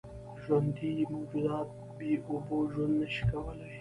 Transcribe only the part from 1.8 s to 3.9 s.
بېاوبو ژوند نشي کولی.